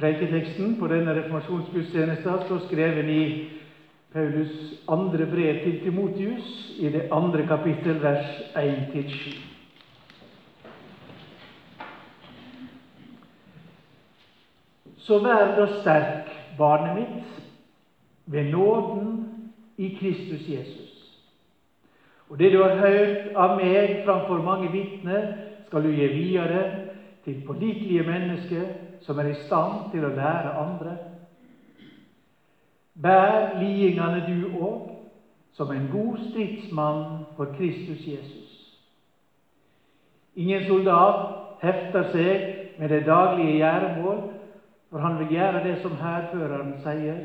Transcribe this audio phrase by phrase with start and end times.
[0.00, 3.24] Preiketeksten på denne reformasjonsgudstjenesten står skrevet i
[4.12, 6.46] Paulus andre brev til Timotius,
[6.78, 9.36] i det andre kapittel, vers 1-7.
[14.96, 17.38] Så vær da sterk, barnet mitt,
[18.26, 19.24] ved nåden
[19.76, 20.90] i Kristus Jesus.
[22.30, 25.32] Og det du har hørt av meg framfor mange vitner,
[25.66, 26.62] skal du gi videre
[27.24, 30.96] til pålitelige mennesker som er i stand til å lære andre.
[33.00, 34.90] Bær lidingene du òg,
[35.56, 37.04] som en god stridsmann
[37.36, 38.50] for Kristus Jesus.
[40.36, 42.44] Ingen soldat hefter seg
[42.80, 44.20] med det daglige gjøremål,
[44.90, 47.18] for han vil gjøre det som hærføreren sier.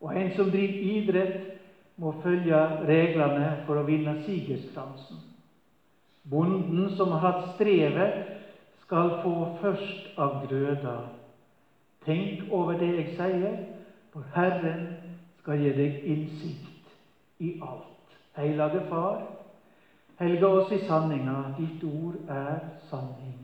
[0.00, 1.38] Og en som driver idrett,
[1.98, 5.18] må følge reglene for å vinne sigerskransen.
[6.30, 8.37] Bonden som har hatt strevet,
[8.88, 10.96] skal få først av grøda.
[12.06, 13.56] Tenk over det jeg sier,
[14.14, 14.86] for Herren
[15.42, 16.94] skal gi deg innsikt
[17.44, 18.14] i alt.
[18.38, 19.26] Hellige Far,
[20.16, 21.34] helge oss i sanninga.
[21.58, 23.34] Ditt ord er sanning.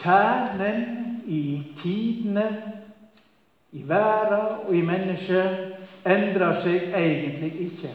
[0.00, 1.42] Kjernen i
[1.82, 2.46] tidene,
[3.76, 7.92] i verden og i mennesket endrer seg egentlig ikke.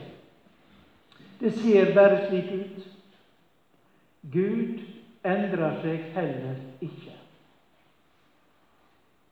[1.40, 2.88] Det ser bare slik ut.
[4.34, 4.80] Gud
[5.26, 7.16] endrer seg heller ikke.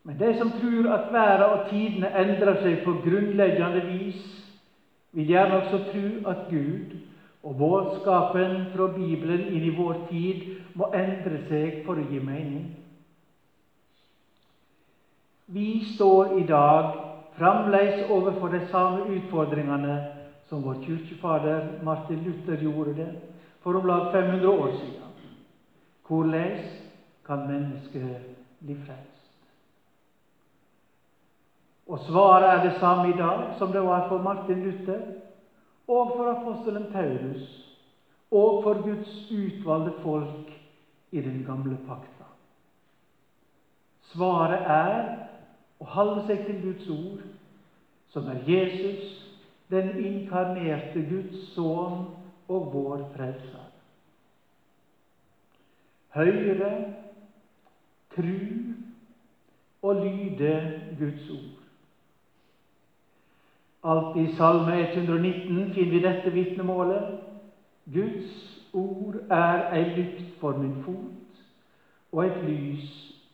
[0.03, 4.21] Men de som tror at verden og tidene endrer seg på grunnleggende vis,
[5.13, 6.97] vil gjerne også tro at Gud
[7.43, 12.71] og budskapen fra Bibelen inn i vår tid må endre seg for å gi mening.
[15.53, 17.02] Vi står i dag
[17.37, 19.95] fremdeles overfor de samme utfordringene
[20.49, 23.09] som vår kirkefader Martin Luther gjorde det
[23.63, 24.99] for om lag 500 år siden.
[26.07, 26.59] Hvordan
[27.25, 29.09] kan mennesket bli frelst?
[31.87, 35.01] Og svaret er det samme i dag som det var for Martin Luther
[35.87, 37.43] og for apostelen Paulus
[38.31, 40.51] og for Guds utvalgte folk
[41.11, 42.29] i den gamle pakta.
[44.01, 45.22] Svaret er
[45.83, 47.23] å holde seg til Guds ord,
[48.13, 49.09] som er Jesus,
[49.73, 52.05] den inkarnerte Guds sønn
[52.47, 53.67] og vår frelser.
[56.13, 56.71] Høyre,
[58.15, 58.37] tru
[59.81, 60.53] og lyde
[60.99, 61.59] Guds ord.
[63.83, 67.17] Alt i Salme 119 finner vi dette vitnemålet.
[67.91, 68.35] Guds
[68.71, 71.41] ord er ei lykt for min fot
[72.13, 72.93] og et lys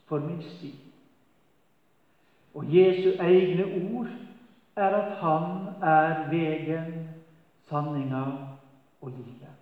[0.10, 0.72] for min sti.
[2.60, 4.08] Og Jesu egne ord
[4.76, 7.10] er at Han er vegen,
[7.70, 8.24] sanninga
[9.02, 9.54] og livet.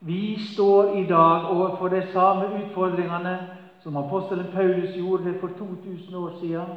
[0.00, 3.48] Vi står i dag overfor de samme utfordringene
[3.80, 6.68] som apostelen Paulus gjorde for 2000 år siden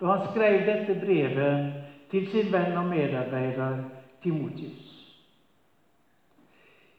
[0.00, 1.72] da han skrev dette brevet
[2.10, 3.76] til sin venn og medarbeider
[4.22, 4.88] Timotius.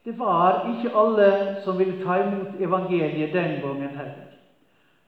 [0.05, 4.32] Det var ikke alle som ville ta imot evangeliet den gangen heller.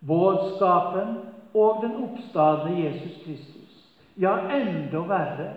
[0.02, 1.18] Budskapen
[1.54, 3.72] og den oppstadende Jesus Kristus.
[4.18, 5.50] Ja, enda verre.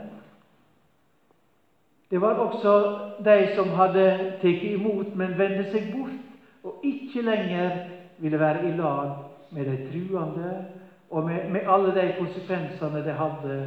[2.10, 4.04] Det var også de som hadde
[4.40, 7.76] tatt imot, men vendte seg bort og ikke lenger
[8.18, 9.10] ville være i lag
[9.50, 10.64] med de truende
[11.10, 13.58] og med, med alle de konsekvensene det hadde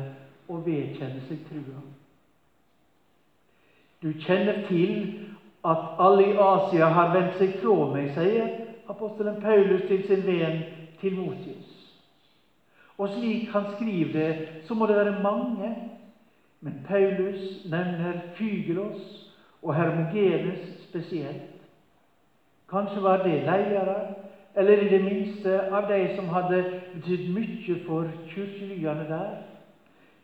[0.50, 1.84] å vedkjenne seg trua.
[4.02, 5.20] Du kjenner til
[5.66, 8.61] at alle i Asia har vendt seg fra meg, sier
[8.92, 10.64] apostelen Paulus til sin venn
[11.02, 11.70] Timotius.
[12.98, 15.76] Og slik han skriver det, så må det være mange.
[16.62, 19.32] Men Paulus nevner Fygelos
[19.62, 21.58] og Hermogenes spesielt.
[22.70, 24.14] Kanskje var det ledere
[24.56, 26.60] eller i det minste av de som hadde
[26.94, 29.32] betydd mye for kirkelyene der.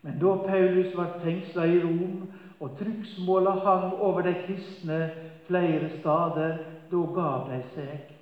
[0.02, 2.28] Men da Paulus var fengsla i Rom,
[2.60, 5.10] og trykksmåla hang over de kristne
[5.46, 6.56] flere stader,
[6.90, 8.17] da gav de seg.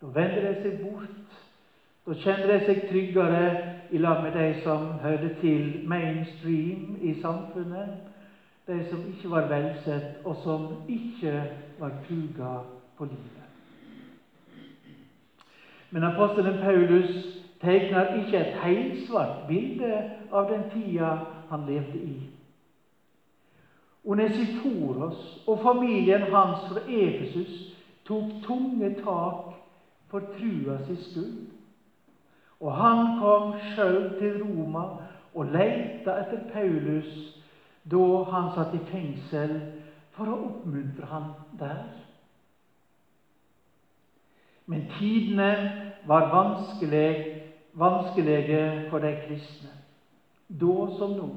[0.00, 1.38] Da vender de seg bort.
[2.06, 3.46] Da kjenner de seg tryggere
[3.90, 7.96] i lag med de som hørte til mainstream i samfunnet,
[8.66, 11.42] de som ikke var velsett, og som ikke
[11.78, 12.52] var truga
[12.98, 13.42] på livet.
[15.90, 17.10] Men apostelen Paulus
[17.60, 19.92] tegner ikke et helsvart bilde
[20.32, 21.12] av den tida
[21.50, 22.16] han levde i.
[24.04, 27.54] Onesiforos og familien hans fra Efesus
[28.06, 29.45] tok tunge tak
[30.10, 31.46] for trua si skyld.
[32.60, 34.84] Og han kom sjøl til Roma
[35.34, 37.10] og leita etter Paulus
[37.86, 39.52] da han satt i fengsel,
[40.16, 41.28] for å oppmuntre ham
[41.60, 41.84] der.
[44.66, 45.50] Men tidene
[46.08, 47.10] var vanskelig,
[47.78, 49.70] vanskelige for de kristne,
[50.48, 51.28] da som nå.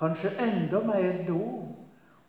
[0.00, 1.40] Kanskje enda mer da,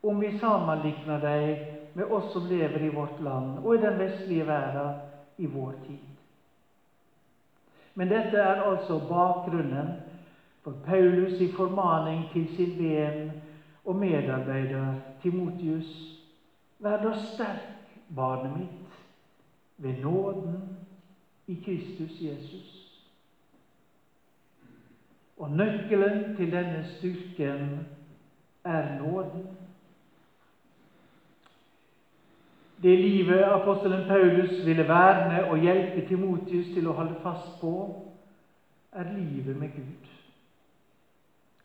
[0.07, 1.65] om vi sammenligner dem
[1.99, 5.10] med oss som lever i vårt land og i den vestlige verden
[5.41, 6.07] i vår tid.
[7.93, 9.93] Men dette er altså bakgrunnen
[10.61, 13.31] for Paulus' i formaning til sin venn
[13.85, 15.89] og medarbeider Timotius.
[16.79, 18.99] Vær da sterk, barnet mitt,
[19.77, 20.77] ved nåden
[21.47, 22.77] i Kristus Jesus.
[25.37, 27.87] Og nøkkelen til denne styrken
[28.63, 29.47] er nåden.
[32.81, 37.73] Det livet apostelen Paulus ville verne og hjelpe Timotius til å holde fast på,
[38.91, 40.07] er livet med Gud.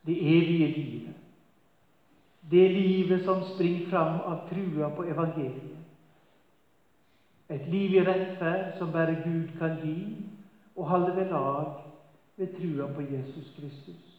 [0.07, 1.15] Det evige livet.
[2.51, 5.73] Det livet som springer fram av trua på evangeliet.
[7.51, 9.99] Et liv i rettferd som bare Gud kan gi
[10.77, 11.81] og holde ved lag
[12.37, 14.16] ved trua på Jesus Kristus.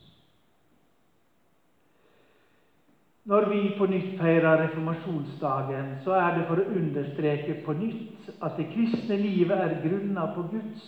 [3.27, 8.55] Når vi på nytt feirer reformasjonsdagen, så er det for å understreke på nytt at
[8.55, 10.85] det kristne livet er grunna på Guds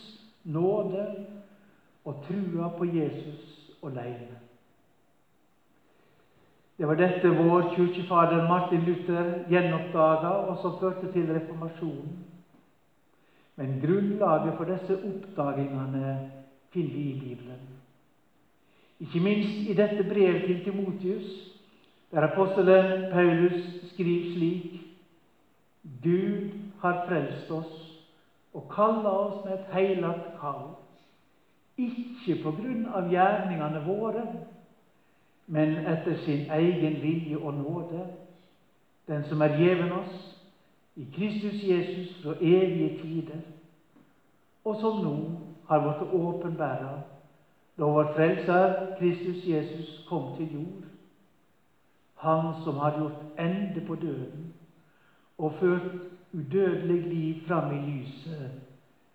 [0.48, 1.02] nåde
[2.08, 3.42] og trua på Jesus
[3.84, 4.38] alene.
[6.80, 12.16] Det var dette vår kirkefader Martin Luther gjenoppdaga, og som førte til reformasjonen.
[13.60, 16.14] Men grunnlaget for disse oppdagingene
[16.72, 17.68] finner vi i Bibelen.
[19.00, 21.49] Ikke minst i dette brevet til Timotius
[22.10, 23.52] der apostelen Paulus
[23.92, 24.80] skriver slik
[26.02, 28.00] Gud har frelst oss
[28.54, 30.72] og kalla oss med et heilagt kall,
[31.78, 34.24] ikke på grunn av gjerningene våre,
[35.46, 38.02] men etter sin egen vilje og nåde,
[39.06, 40.18] den som er gjeven oss
[40.96, 43.40] i Kristus Jesus fra evige tider,
[44.64, 45.16] og som nå
[45.70, 46.92] har blitt åpenbæra
[47.78, 50.89] da vår Frelser Kristus Jesus kom til jord
[52.20, 54.54] han som har gjort ende på døden
[55.38, 55.92] og ført
[56.32, 58.50] udødelig liv fram i lyset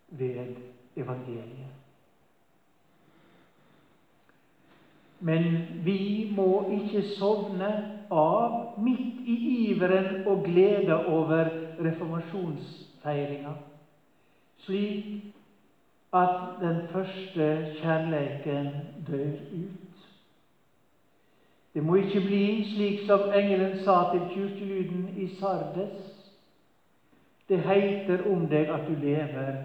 [0.09, 0.55] ved
[0.95, 1.73] evangeliet.
[5.19, 5.43] Men
[5.85, 7.69] vi må ikke sovne
[8.11, 9.37] av midt i
[9.69, 11.49] iveren og gleda over
[11.79, 13.53] reformasjonsfeiringa,
[14.65, 15.15] slik
[16.13, 17.47] at den første
[17.79, 18.69] kjærleiken
[19.07, 19.84] dør ut.
[21.75, 25.97] Det må ikke bli slik som engelen sa til kirkelyden i Sardes.
[27.49, 29.57] Det heiter om deg at du lever,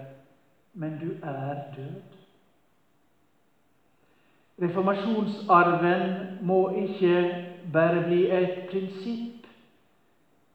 [0.73, 2.17] men du er død.
[4.61, 6.03] Reformasjonsarven
[6.41, 7.15] må ikke
[7.73, 9.47] bare bli et prinsipp,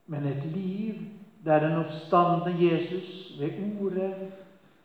[0.06, 1.00] men et liv
[1.44, 4.14] der den oppstandende Jesus ved ordet,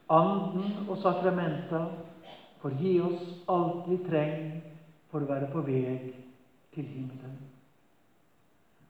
[0.09, 1.83] anden og sakramenta
[2.63, 4.59] får gi oss alt vi trenger
[5.11, 5.83] for å være på vei
[6.75, 7.39] til himmelen.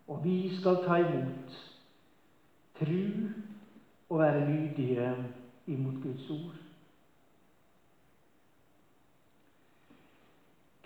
[0.08, 1.56] Og vi skal ta imot
[2.80, 3.30] tru
[4.10, 5.16] og være lydige
[5.68, 6.58] imot Guds ord.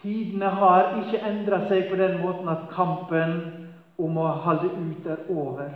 [0.02, 3.40] Tidene har ikke endra seg på den måten at kampen
[3.98, 5.72] om å holde ut er over.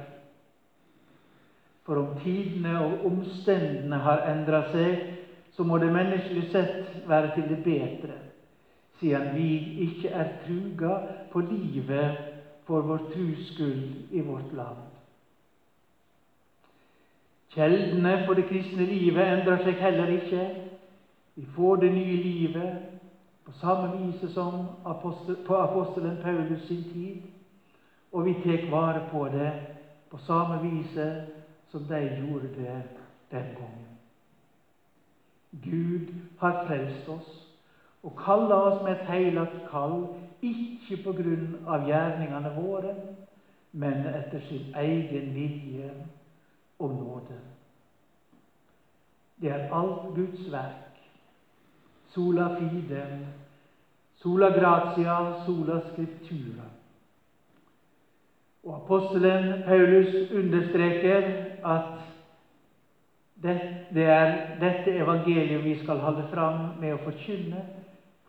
[1.87, 5.07] For om tidene og omstendene har endra seg,
[5.55, 8.19] så må det menneskelig sett være til det bedre
[8.99, 9.49] siden vi
[9.85, 10.97] ikke er truga
[11.31, 12.17] på livet
[12.67, 14.77] for vår trus skyld i vårt land.
[17.49, 20.43] Kjeldene for det kristne livet endrer seg heller ikke.
[21.35, 22.77] Vi får det nye livet
[23.45, 24.67] på samme vis som
[25.47, 27.21] på apostelen Paulus sin tid,
[28.11, 29.51] og vi tar vare på det
[30.11, 30.93] på samme vis
[31.71, 32.81] som de gjorde det
[33.31, 33.87] den gangen.
[35.51, 37.38] Gud har frelst oss
[38.03, 40.07] og kaller oss med et heilagt kall,
[40.41, 42.93] ikke på grunn av gjerningene våre,
[43.71, 45.91] men etter sin egen vilje
[46.79, 47.39] og nåde.
[49.41, 50.85] Det er alt Guds verk.
[52.09, 53.03] Sola fide,
[54.23, 56.65] sola gratia, sola scriptura.
[58.63, 61.29] Og apostelen Paulus understreker
[61.63, 61.99] at
[63.43, 67.61] det er dette evangeliet vi skal holde fram med å forkynne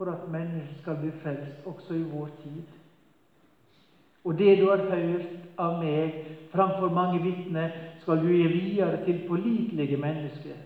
[0.00, 2.62] for at mennesker skal bli frelst også i vår tid.
[4.24, 5.26] Og det du har hørt
[5.60, 6.14] av meg
[6.54, 10.56] framfor mange vitner, skal du gi videre til pålitelige mennesker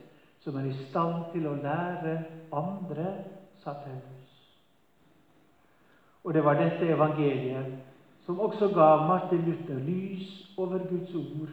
[0.44, 2.12] som er i stand til å lære
[2.54, 3.08] andre,
[3.64, 4.30] sa Paulus.
[6.22, 7.74] Og det var dette evangeliet
[8.26, 11.50] som også gav Martin Luther lys over Guds ord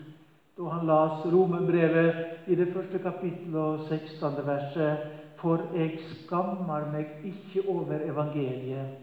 [0.57, 4.45] da han las Romerbrevet i det første kapittelet og 16.
[4.45, 5.20] verset.
[5.41, 8.97] For jeg skammer meg ikke over evangeliet.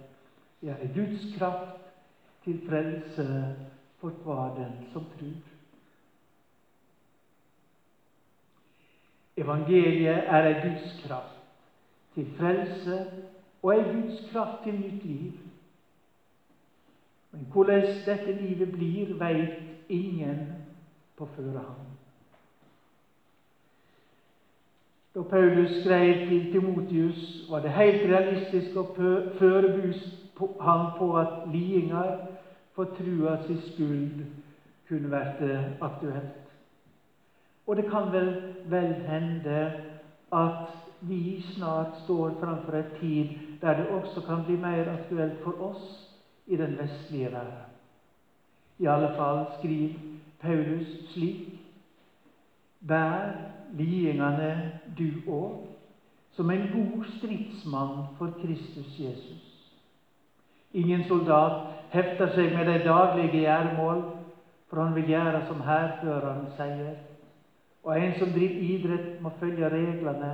[0.61, 1.81] Det er Guds kraft
[2.45, 3.57] til frelse
[3.99, 5.41] for hver den som tror.
[9.39, 11.35] Evangeliet er ei Guds kraft
[12.15, 13.01] til frelse
[13.63, 15.33] og ei Guds kraft til nytt liv.
[17.31, 20.47] Men hvordan dette livet blir, veit ingen
[21.17, 21.98] på førehånd.
[25.15, 29.95] Da Paulus skrev til Timotius, var det helt realistisk å forberede
[30.61, 32.19] han på at lidingar
[32.77, 34.21] for trua si skyld
[34.89, 35.41] kunne vært
[35.83, 36.53] aktuelt.
[37.67, 38.31] Og det kan vel
[38.71, 39.57] vel hende
[40.33, 40.69] at
[41.01, 45.85] vi snart står framfor en tid der det også kan bli mer aktuelt for oss
[46.47, 47.65] i den vestlige verden.
[48.79, 49.99] I alle fall skriver
[50.41, 51.59] Paulus slik
[52.89, 55.67] Bær lidingene du òg,
[56.37, 59.45] som en god stridsmann for Kristus Jesus.
[60.73, 64.03] Ingen soldat hefter seg med de daglige gjøremål,
[64.69, 66.99] for han vil gjøre som hærføreren sier.
[67.85, 70.33] Og en som driver idrett, må følge reglene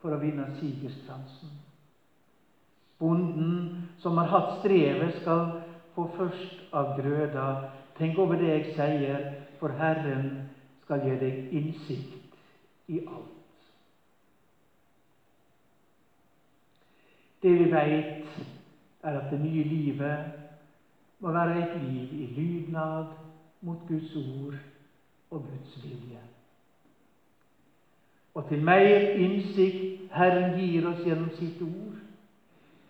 [0.00, 1.52] for å vinne sigerskransen.
[3.00, 5.60] Bonden som har hatt strevet, skal
[5.94, 7.46] få først av grøda.
[7.98, 9.28] Tenk over det jeg sier,
[9.60, 10.48] for Herren
[10.84, 12.19] skal gi deg innsikt
[12.90, 13.68] i alt.
[17.42, 18.26] Det vi veit,
[19.02, 20.32] er at det nye livet
[21.20, 23.14] må være et liv i lydnad
[23.60, 24.54] mot Guds ord
[25.30, 26.20] og Guds vilje.
[28.34, 31.98] Og til mer innsikt Herren gir oss gjennom sitt ord,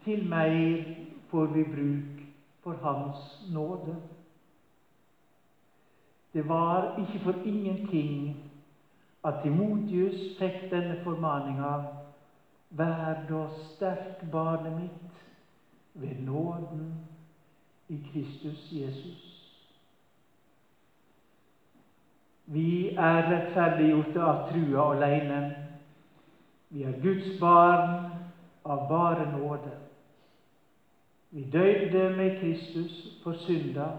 [0.04, 0.84] til mer
[1.30, 2.24] får vi bruk
[2.64, 3.96] for Hans nåde.
[6.32, 8.49] Det var ikke for ingenting
[9.24, 11.74] at Timotius fikk denne formaninga
[12.70, 15.24] Vær da sterk, barnet mitt,
[15.94, 16.94] ved nåden
[17.88, 19.26] i Kristus Jesus.
[22.46, 25.40] Vi er rettferdiggjorte av trua alene.
[26.70, 28.06] Vi er Guds barn
[28.64, 29.74] av bare nåde.
[31.30, 33.90] Vi døde med Kristus for synda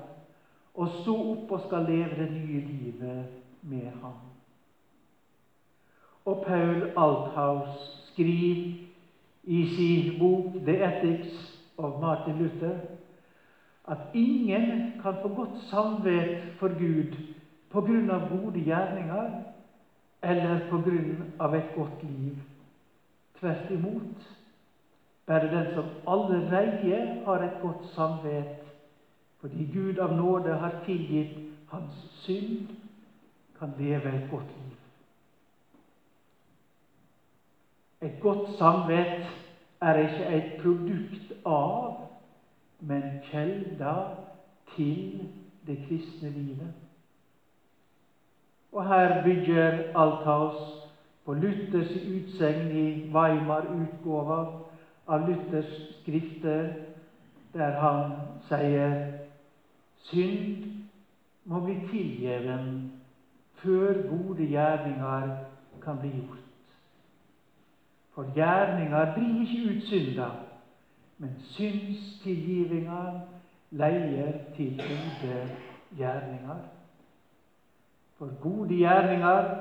[0.73, 4.30] og sto opp og skal leve det nye livet med ham.
[6.25, 7.69] Og Paul Althaus
[8.13, 8.73] skriver
[9.43, 12.77] i sin bok 'The Ethics of Martin Luther'
[13.87, 17.15] at ingen kan få godt samvett for Gud
[17.69, 19.31] på grunn av gode gjerninger
[20.23, 22.37] eller på grunn av et godt liv.
[23.39, 24.27] Tvert imot.
[25.25, 28.57] Bare den som allerede har et godt samvett
[29.41, 31.37] fordi Gud av nåde har tilgitt
[31.71, 32.67] hans synd,
[33.59, 34.70] kan leve et godt liv.
[38.01, 39.25] Et godt samvett
[39.81, 41.99] er ikke et produkt av,
[42.81, 43.93] men kjelda
[44.75, 45.27] til
[45.67, 46.71] det kristne livet.
[48.71, 50.59] Og her bygger Althaus
[51.25, 54.41] på Luthers utsegn i Weimar-utgåva
[55.07, 56.71] av Luthers skrifter,
[57.53, 58.13] der han
[58.47, 58.95] sier
[60.07, 60.71] synd
[61.45, 62.69] må bli tilgiven
[63.61, 65.35] før gode gjerninger
[65.83, 66.40] kan bli gjort.
[68.15, 70.27] For gjerninger driver ikke ut synda,
[71.17, 73.03] men synstilgivinga
[73.71, 75.47] leier til gode
[75.97, 76.59] gjerninger.
[78.17, 79.55] For gode gjerninger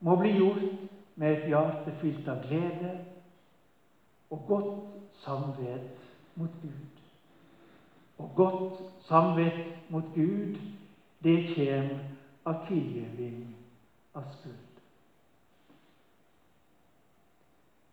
[0.00, 0.62] må bli gjort
[1.16, 2.96] med et hjerte fylt av glede
[4.32, 4.72] og godt
[5.24, 7.04] samvett mot Gud.
[8.18, 10.56] Og godt samvett mot Gud,
[11.22, 11.92] det kjem
[12.46, 13.42] av tilgivning
[14.14, 14.71] av skyld.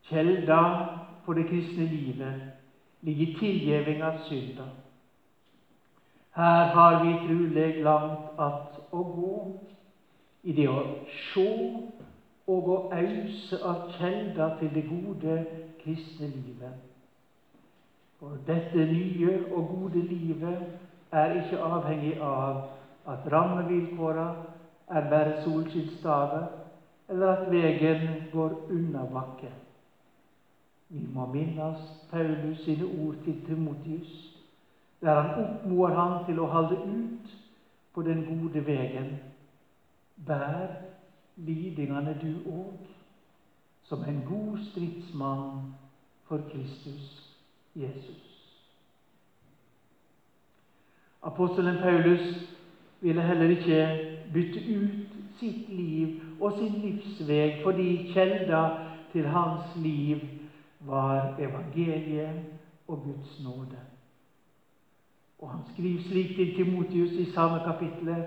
[0.10, 0.62] Kjelda
[1.26, 2.42] for det kristne livet
[3.02, 4.66] ligger i tilgivning av synda.
[6.36, 9.54] Her har vi truleg langt att å gå
[10.44, 10.84] i det å
[11.34, 11.48] se
[12.48, 15.36] og å ause av kjelda til det gode
[15.84, 16.74] kristne livet.
[18.20, 20.66] For dette nye og gode livet
[21.12, 22.66] er ikke avhengig av
[23.06, 24.28] at rammevilkåra
[24.90, 26.50] er bare solskinnsdager,
[27.10, 29.52] eller at veien går unna bakke.
[30.90, 31.82] Vi må minnes
[32.12, 34.36] Paulus sine ord til Timotius,
[35.02, 37.36] der han oppmoder ham til å holde ut
[37.94, 39.20] på den gode veien
[40.28, 40.74] Bær
[41.38, 42.88] lidingene du òg,
[43.88, 45.70] som en god stridsmann
[46.28, 47.06] for Kristus
[47.76, 48.26] Jesus.
[51.24, 52.50] Apostelen Paulus
[53.02, 53.80] ville heller ikke
[54.34, 58.62] bytte ut sitt liv og sin livsveg fordi kjelda
[59.14, 60.39] til hans liv
[60.80, 62.44] var evangeliet
[62.88, 63.80] og Guds nåde.
[65.40, 68.26] Og han skriver slik til Timotius i samme kapittel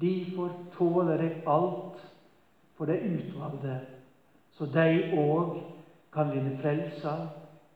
[0.00, 2.00] De fortåler deg alt
[2.74, 3.76] for det utvalgte,
[4.52, 5.60] så de òg
[6.12, 7.14] kan vinne frelsa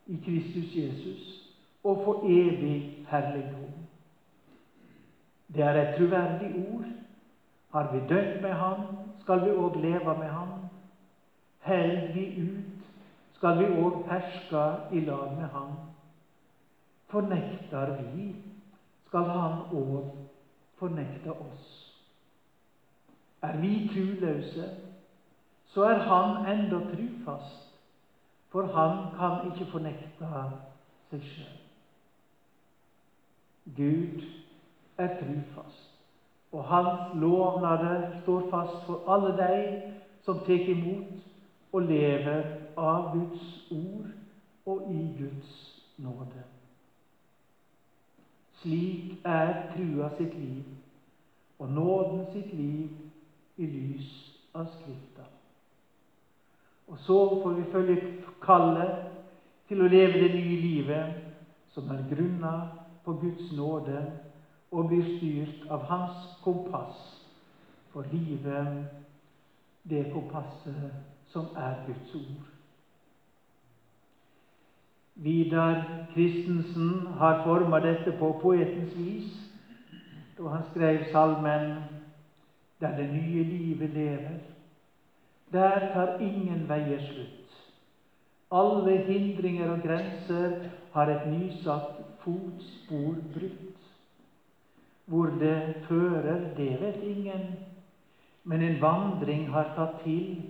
[0.06, 1.22] i Kristus Jesus
[1.84, 3.70] og få evig herligdom.
[5.54, 6.84] Det er et troverdig ord.
[7.72, 8.80] Har vi dødd med Ham,
[9.20, 10.48] skal vi òg leve med Ham.
[11.60, 12.77] Held vi ut,
[13.38, 15.74] skal vi òg herske i lag med ham.
[17.06, 18.34] Fornekter vi,
[19.06, 20.08] skal Han òg
[20.78, 21.68] fornekte oss.
[23.42, 24.66] Er vi truløse,
[25.66, 27.78] så er Han enda trufast,
[28.50, 30.32] for Han kan ikke fornekte
[31.10, 31.54] seg sjøl.
[33.76, 34.26] Gud
[34.98, 35.94] er trufast,
[36.52, 39.82] og Hans lovnader står fast for alle de
[40.24, 41.27] som tar imot
[41.72, 42.44] og lever
[42.76, 44.06] av Guds ord
[44.66, 45.52] og i Guds
[45.98, 46.44] nåde.
[48.62, 50.64] Slik er trua sitt liv
[51.58, 52.88] og nåden sitt liv
[53.58, 54.08] i lys
[54.54, 55.26] av Skrifta.
[56.88, 57.96] Og så får vi følge
[58.42, 59.08] kallet
[59.68, 61.18] til å leve det nye livet
[61.74, 62.54] som er grunna
[63.04, 64.00] på Guds nåde
[64.72, 66.96] og blir styrt av Hans kompass
[67.92, 68.84] for livet,
[69.88, 72.46] det kompasset som er Guds ord.
[75.14, 79.34] Vidar Christensen har forma dette på poetens vis
[80.38, 81.82] da han skrev salmen
[82.80, 84.38] 'Der det nye livet lever'.
[85.52, 87.38] Der tar ingen veier slutt.
[88.50, 93.82] Alle hindringer og grenser har et nysatt fotspor brutt.
[95.04, 97.56] Hvor det fører, det vet ingen,
[98.44, 100.42] men en vandring har tatt til.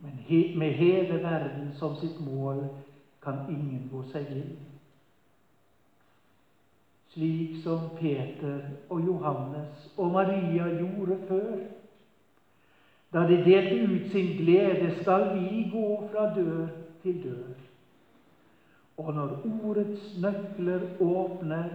[0.00, 2.68] Men he med hele verden som sitt mål
[3.22, 4.52] kan ingen gå seg vill.
[7.12, 11.56] Slik som Peter og Johannes og Maria gjorde før.
[13.12, 16.68] Da de delte ut sin glede, skal vi gå fra dør
[17.02, 17.54] til dør.
[18.98, 21.70] Og når ordets nøkler åpner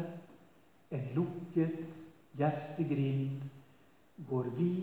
[0.91, 1.79] en lukket
[2.37, 3.41] hjertegrind,
[4.29, 4.73] går vi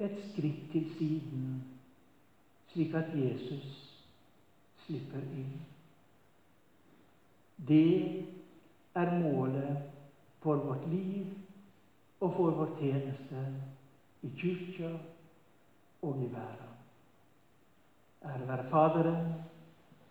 [0.00, 1.60] et skritt til siden,
[2.72, 3.66] slik at Jesus
[4.84, 5.60] slipper inn.
[7.56, 8.26] Det
[8.94, 9.76] er målet
[10.40, 11.26] for vårt liv
[12.20, 13.44] og for vår tjeneste
[14.22, 14.90] i kyrkja
[16.02, 16.74] og i verden.
[18.24, 19.34] Ære være Faderen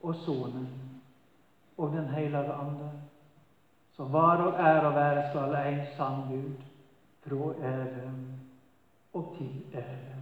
[0.02, 0.70] og Sønnen
[1.78, 2.92] og Den hellige ande,
[3.96, 6.54] som var og er og være skal en sann Gud,
[7.24, 8.40] fra æren
[9.14, 10.19] og til ære.